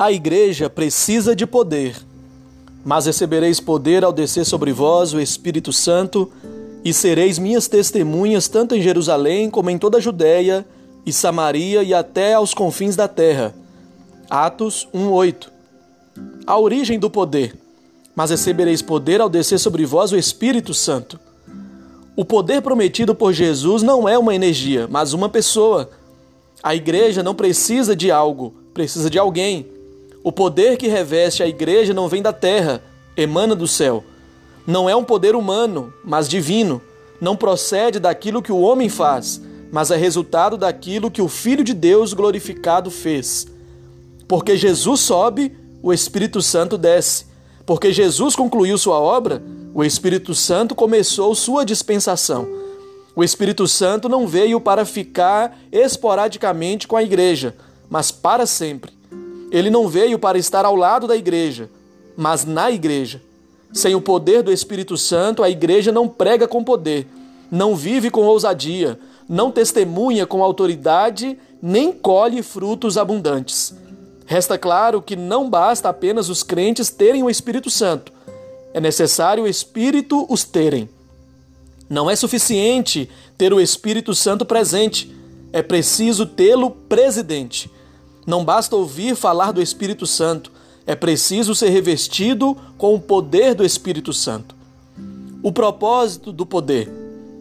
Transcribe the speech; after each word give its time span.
A 0.00 0.10
igreja 0.10 0.70
precisa 0.70 1.36
de 1.36 1.46
poder, 1.46 1.94
mas 2.82 3.04
recebereis 3.04 3.60
poder 3.60 4.02
ao 4.02 4.14
descer 4.14 4.46
sobre 4.46 4.72
vós 4.72 5.12
o 5.12 5.20
Espírito 5.20 5.74
Santo, 5.74 6.32
e 6.82 6.90
sereis 6.90 7.38
minhas 7.38 7.68
testemunhas 7.68 8.48
tanto 8.48 8.74
em 8.74 8.80
Jerusalém 8.80 9.50
como 9.50 9.68
em 9.68 9.76
toda 9.76 9.98
a 9.98 10.00
Judéia 10.00 10.66
e 11.04 11.12
Samaria 11.12 11.82
e 11.82 11.92
até 11.92 12.32
aos 12.32 12.54
confins 12.54 12.96
da 12.96 13.06
terra. 13.06 13.54
Atos 14.30 14.88
1:8. 14.94 15.50
A 16.46 16.58
origem 16.58 16.98
do 16.98 17.10
poder. 17.10 17.54
Mas 18.16 18.30
recebereis 18.30 18.80
poder 18.80 19.20
ao 19.20 19.28
descer 19.28 19.58
sobre 19.58 19.84
vós 19.84 20.12
o 20.12 20.16
Espírito 20.16 20.72
Santo. 20.72 21.20
O 22.16 22.24
poder 22.24 22.62
prometido 22.62 23.14
por 23.14 23.34
Jesus 23.34 23.82
não 23.82 24.08
é 24.08 24.16
uma 24.16 24.34
energia, 24.34 24.88
mas 24.90 25.12
uma 25.12 25.28
pessoa. 25.28 25.90
A 26.62 26.74
igreja 26.74 27.22
não 27.22 27.34
precisa 27.34 27.94
de 27.94 28.10
algo, 28.10 28.54
precisa 28.72 29.10
de 29.10 29.18
alguém. 29.18 29.78
O 30.22 30.30
poder 30.30 30.76
que 30.76 30.86
reveste 30.86 31.42
a 31.42 31.48
igreja 31.48 31.94
não 31.94 32.06
vem 32.06 32.20
da 32.20 32.32
terra, 32.32 32.82
emana 33.16 33.54
do 33.54 33.66
céu. 33.66 34.04
Não 34.66 34.88
é 34.88 34.94
um 34.94 35.02
poder 35.02 35.34
humano, 35.34 35.92
mas 36.04 36.28
divino. 36.28 36.82
Não 37.20 37.34
procede 37.34 37.98
daquilo 37.98 38.42
que 38.42 38.52
o 38.52 38.60
homem 38.60 38.90
faz, 38.90 39.40
mas 39.72 39.90
é 39.90 39.96
resultado 39.96 40.58
daquilo 40.58 41.10
que 41.10 41.22
o 41.22 41.28
Filho 41.28 41.64
de 41.64 41.72
Deus 41.72 42.12
glorificado 42.12 42.90
fez. 42.90 43.46
Porque 44.28 44.56
Jesus 44.58 45.00
sobe, 45.00 45.56
o 45.82 45.92
Espírito 45.92 46.42
Santo 46.42 46.76
desce. 46.76 47.26
Porque 47.64 47.90
Jesus 47.90 48.36
concluiu 48.36 48.76
sua 48.76 49.00
obra, 49.00 49.42
o 49.72 49.82
Espírito 49.82 50.34
Santo 50.34 50.74
começou 50.74 51.34
sua 51.34 51.64
dispensação. 51.64 52.46
O 53.16 53.24
Espírito 53.24 53.66
Santo 53.66 54.08
não 54.08 54.26
veio 54.26 54.60
para 54.60 54.84
ficar 54.84 55.58
esporadicamente 55.72 56.86
com 56.86 56.96
a 56.96 57.02
igreja, 57.02 57.56
mas 57.88 58.10
para 58.10 58.44
sempre. 58.44 58.99
Ele 59.50 59.70
não 59.70 59.88
veio 59.88 60.18
para 60.18 60.38
estar 60.38 60.64
ao 60.64 60.76
lado 60.76 61.06
da 61.06 61.16
igreja, 61.16 61.68
mas 62.16 62.44
na 62.44 62.70
igreja. 62.70 63.22
Sem 63.72 63.94
o 63.94 64.00
poder 64.00 64.42
do 64.42 64.52
Espírito 64.52 64.96
Santo, 64.96 65.42
a 65.42 65.50
igreja 65.50 65.92
não 65.92 66.08
prega 66.08 66.48
com 66.48 66.62
poder, 66.62 67.06
não 67.50 67.76
vive 67.76 68.10
com 68.10 68.22
ousadia, 68.22 68.98
não 69.28 69.50
testemunha 69.50 70.26
com 70.26 70.42
autoridade, 70.42 71.38
nem 71.62 71.92
colhe 71.92 72.42
frutos 72.42 72.98
abundantes. 72.98 73.74
Resta 74.26 74.58
claro 74.58 75.02
que 75.02 75.16
não 75.16 75.48
basta 75.48 75.88
apenas 75.88 76.28
os 76.28 76.42
crentes 76.42 76.90
terem 76.90 77.22
o 77.22 77.30
Espírito 77.30 77.70
Santo, 77.70 78.12
é 78.72 78.80
necessário 78.80 79.44
o 79.44 79.48
Espírito 79.48 80.26
os 80.28 80.44
terem. 80.44 80.88
Não 81.88 82.08
é 82.08 82.14
suficiente 82.14 83.10
ter 83.36 83.52
o 83.52 83.60
Espírito 83.60 84.14
Santo 84.14 84.44
presente, 84.44 85.12
é 85.52 85.60
preciso 85.60 86.24
tê-lo 86.24 86.70
presidente. 86.70 87.70
Não 88.30 88.44
basta 88.44 88.76
ouvir 88.76 89.16
falar 89.16 89.50
do 89.50 89.60
Espírito 89.60 90.06
Santo, 90.06 90.52
é 90.86 90.94
preciso 90.94 91.52
ser 91.52 91.70
revestido 91.70 92.56
com 92.78 92.94
o 92.94 93.00
poder 93.00 93.56
do 93.56 93.64
Espírito 93.64 94.12
Santo. 94.12 94.54
O 95.42 95.50
propósito 95.50 96.30
do 96.30 96.46
poder: 96.46 96.88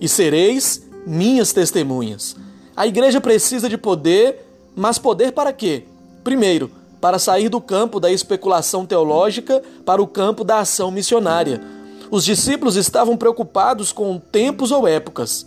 e 0.00 0.08
sereis 0.08 0.82
minhas 1.06 1.52
testemunhas. 1.52 2.34
A 2.74 2.86
igreja 2.86 3.20
precisa 3.20 3.68
de 3.68 3.76
poder, 3.76 4.42
mas 4.74 4.98
poder 4.98 5.32
para 5.32 5.52
quê? 5.52 5.84
Primeiro, 6.24 6.70
para 6.98 7.18
sair 7.18 7.50
do 7.50 7.60
campo 7.60 8.00
da 8.00 8.10
especulação 8.10 8.86
teológica 8.86 9.62
para 9.84 10.00
o 10.00 10.06
campo 10.06 10.44
da 10.44 10.60
ação 10.60 10.90
missionária. 10.90 11.62
Os 12.10 12.24
discípulos 12.24 12.76
estavam 12.76 13.18
preocupados 13.18 13.92
com 13.92 14.18
tempos 14.18 14.70
ou 14.70 14.88
épocas, 14.88 15.44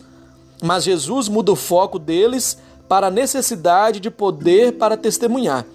mas 0.62 0.84
Jesus 0.84 1.28
muda 1.28 1.52
o 1.52 1.56
foco 1.56 1.98
deles 1.98 2.56
para 2.88 3.08
a 3.08 3.12
necessidade 3.12 4.00
de 4.00 4.10
poder 4.10 4.74
para 4.74 4.98
testemunhar. 4.98 5.66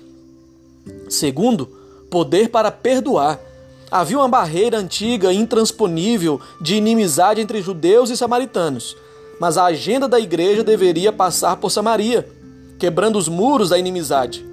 Segundo, 1.09 1.67
poder 2.11 2.49
para 2.49 2.71
perdoar. 2.71 3.41
Havia 3.91 4.19
uma 4.19 4.29
barreira 4.29 4.79
antiga, 4.79 5.33
intransponível, 5.33 6.41
de 6.61 6.75
inimizade 6.77 7.41
entre 7.41 7.63
judeus 7.63 8.11
e 8.11 8.17
samaritanos, 8.17 8.97
mas 9.41 9.57
a 9.57 9.65
agenda 9.65 10.07
da 10.07 10.21
igreja 10.21 10.63
deveria 10.63 11.13
passar 11.13 11.57
por 11.57 11.71
Samaria, 11.71 12.29
quebrando 12.79 13.19
os 13.19 13.29
muros 13.29 13.71
da 13.71 13.79
inimizade. 13.79 14.45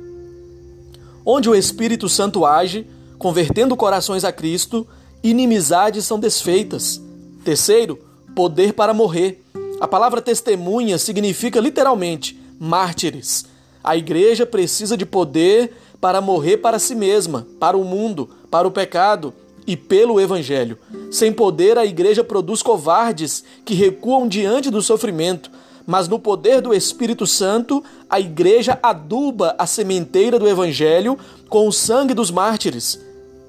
Onde 1.26 1.50
o 1.50 1.56
Espírito 1.56 2.08
Santo 2.08 2.46
age, 2.46 2.88
convertendo 3.18 3.76
corações 3.76 4.24
a 4.24 4.32
Cristo, 4.32 4.88
inimizades 5.24 6.06
são 6.06 6.20
desfeitas. 6.20 7.02
Terceiro, 7.44 8.00
poder 8.36 8.74
para 8.74 8.94
morrer. 8.94 9.45
A 9.80 9.88
palavra 9.88 10.22
testemunha 10.22 10.98
significa 10.98 11.60
literalmente 11.60 12.40
mártires. 12.60 13.46
A 13.84 13.96
igreja 13.98 14.46
precisa 14.46 14.96
de 14.96 15.06
poder 15.06 15.76
para 16.00 16.22
morrer 16.22 16.58
para 16.58 16.80
si 16.80 16.96
mesma, 16.96 17.46
para 17.60 17.78
o 17.78 17.84
mundo, 17.84 18.30
para 18.50 18.68
o 18.68 18.72
pecado 18.72 19.34
e 19.68 19.76
pelo 19.76 20.20
evangelho. 20.20 20.78
Sem 21.12 21.32
poder, 21.32 21.78
a 21.78 21.86
igreja 21.86 22.24
produz 22.24 22.62
covardes 22.62 23.44
que 23.66 23.74
recuam 23.74 24.28
diante 24.28 24.70
do 24.70 24.82
sofrimento, 24.82 25.52
mas 25.86 26.08
no 26.08 26.20
poder 26.20 26.62
do 26.62 26.74
Espírito 26.74 27.28
Santo, 27.28 27.84
a 28.10 28.20
igreja 28.20 28.80
aduba 28.82 29.56
a 29.58 29.68
sementeira 29.68 30.40
do 30.40 30.48
evangelho 30.48 31.18
com 31.50 31.68
o 31.68 31.72
sangue 31.72 32.14
dos 32.14 32.32
mártires. 32.32 33.00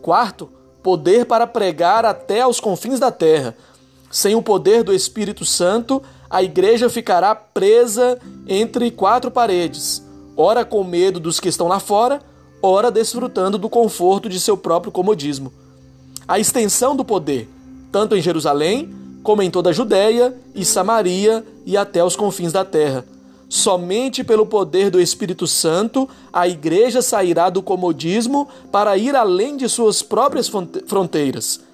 Quarto, 0.03 0.49
poder 0.83 1.25
para 1.25 1.47
pregar 1.47 2.05
até 2.05 2.43
aos 2.43 2.61
confins 2.61 3.01
da 3.01 3.11
terra. 3.11 3.57
Sem 4.11 4.35
o 4.35 4.43
poder 4.43 4.83
do 4.83 4.93
Espírito 4.93 5.45
Santo, 5.45 6.03
a 6.29 6.43
igreja 6.43 6.89
ficará 6.89 7.35
presa 7.35 8.19
entre 8.49 8.91
quatro 8.91 9.31
paredes, 9.31 10.03
ora 10.37 10.65
com 10.65 10.83
medo 10.83 11.21
dos 11.21 11.39
que 11.41 11.49
estão 11.49 11.69
lá 11.69 11.79
fora, 11.79 12.21
ora 12.63 12.91
desfrutando 12.91 13.59
do 13.59 13.69
conforto 13.69 14.29
de 14.29 14.41
seu 14.41 14.57
próprio 14.57 14.93
comodismo. 14.93 15.53
A 16.27 16.39
extensão 16.39 16.97
do 16.97 17.05
poder, 17.05 17.49
tanto 17.93 18.17
em 18.17 18.23
Jerusalém 18.23 18.93
como 19.23 19.43
em 19.43 19.51
toda 19.51 19.71
a 19.71 19.73
Judéia 19.73 20.37
e 20.55 20.65
Samaria 20.65 21.45
e 21.65 21.77
até 21.77 22.03
os 22.03 22.17
confins 22.17 22.53
da 22.53 22.65
terra. 22.65 23.05
Somente 23.49 24.25
pelo 24.25 24.47
poder 24.47 24.91
do 24.91 25.01
Espírito 25.01 25.47
Santo 25.47 26.09
a 26.33 26.49
igreja 26.49 27.01
sairá 27.01 27.49
do 27.49 27.63
comodismo 27.63 28.49
para 28.73 28.97
ir 28.97 29.15
além 29.15 29.57
de 29.57 29.69
suas 29.69 30.03
próprias 30.03 30.51
fronteiras 30.87 31.66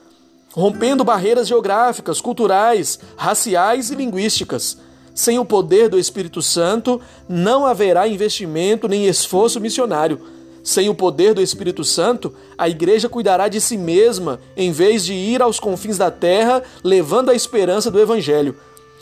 rompendo 0.52 1.02
barreiras 1.02 1.48
geográficas, 1.48 2.20
culturais, 2.20 2.98
raciais 3.16 3.90
e 3.90 3.94
linguísticas. 3.94 4.78
Sem 5.14 5.38
o 5.38 5.44
poder 5.44 5.88
do 5.88 5.98
Espírito 5.98 6.40
Santo, 6.40 7.00
não 7.28 7.66
haverá 7.66 8.06
investimento 8.06 8.88
nem 8.88 9.06
esforço 9.06 9.60
missionário. 9.60 10.20
Sem 10.62 10.88
o 10.88 10.94
poder 10.94 11.34
do 11.34 11.42
Espírito 11.42 11.84
Santo, 11.84 12.32
a 12.56 12.68
igreja 12.68 13.08
cuidará 13.08 13.48
de 13.48 13.60
si 13.60 13.76
mesma 13.76 14.40
em 14.56 14.70
vez 14.70 15.04
de 15.04 15.12
ir 15.12 15.42
aos 15.42 15.58
confins 15.58 15.98
da 15.98 16.10
terra 16.10 16.62
levando 16.84 17.30
a 17.30 17.34
esperança 17.34 17.90
do 17.90 18.00
Evangelho. 18.00 18.56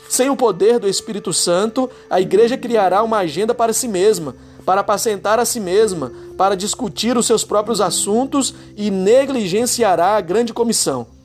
Sem 0.08 0.30
o 0.30 0.36
poder 0.36 0.78
do 0.78 0.88
Espírito 0.88 1.32
Santo, 1.32 1.88
a 2.08 2.20
igreja 2.20 2.56
criará 2.56 3.02
uma 3.02 3.18
agenda 3.18 3.54
para 3.54 3.72
si 3.72 3.86
mesma, 3.86 4.34
para 4.64 4.80
apacentar 4.80 5.38
a 5.38 5.44
si 5.44 5.60
mesma, 5.60 6.12
para 6.36 6.56
discutir 6.56 7.16
os 7.16 7.26
seus 7.26 7.44
próprios 7.44 7.80
assuntos 7.80 8.54
e 8.76 8.90
negligenciará 8.90 10.16
a 10.16 10.20
grande 10.20 10.52
comissão. 10.52 11.19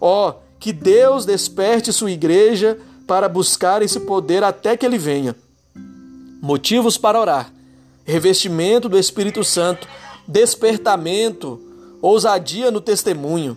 Ó, 0.00 0.28
oh, 0.28 0.34
que 0.58 0.72
Deus 0.72 1.24
desperte 1.24 1.92
sua 1.92 2.10
igreja 2.10 2.78
para 3.06 3.28
buscar 3.28 3.82
esse 3.82 4.00
poder 4.00 4.44
até 4.44 4.76
que 4.76 4.84
ele 4.84 4.98
venha. 4.98 5.34
Motivos 6.40 6.98
para 6.98 7.20
orar: 7.20 7.52
revestimento 8.04 8.88
do 8.88 8.98
Espírito 8.98 9.42
Santo, 9.42 9.88
despertamento, 10.26 11.60
ousadia 12.00 12.70
no 12.70 12.80
testemunho. 12.80 13.56